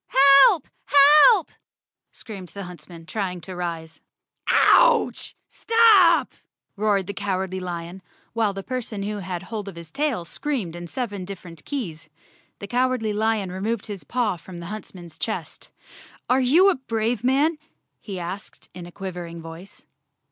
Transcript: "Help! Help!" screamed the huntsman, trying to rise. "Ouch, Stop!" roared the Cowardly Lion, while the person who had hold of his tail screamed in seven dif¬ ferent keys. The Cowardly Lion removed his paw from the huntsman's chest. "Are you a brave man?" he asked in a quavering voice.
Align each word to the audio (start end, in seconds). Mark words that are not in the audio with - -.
"Help! 0.47 0.67
Help!" 0.85 1.51
screamed 2.11 2.47
the 2.49 2.63
huntsman, 2.63 3.05
trying 3.05 3.39
to 3.41 3.55
rise. 3.55 4.01
"Ouch, 4.47 5.35
Stop!" 5.47 6.33
roared 6.75 7.05
the 7.05 7.13
Cowardly 7.13 7.59
Lion, 7.59 8.01
while 8.33 8.51
the 8.51 8.63
person 8.63 9.03
who 9.03 9.17
had 9.17 9.43
hold 9.43 9.67
of 9.67 9.75
his 9.75 9.91
tail 9.91 10.25
screamed 10.25 10.75
in 10.75 10.87
seven 10.87 11.23
dif¬ 11.23 11.37
ferent 11.39 11.63
keys. 11.65 12.09
The 12.57 12.65
Cowardly 12.67 13.13
Lion 13.13 13.51
removed 13.51 13.85
his 13.85 14.03
paw 14.03 14.37
from 14.37 14.59
the 14.59 14.65
huntsman's 14.73 15.19
chest. 15.19 15.69
"Are 16.27 16.41
you 16.41 16.71
a 16.71 16.75
brave 16.77 17.23
man?" 17.23 17.59
he 17.99 18.19
asked 18.19 18.69
in 18.73 18.87
a 18.87 18.91
quavering 18.91 19.39
voice. 19.39 19.85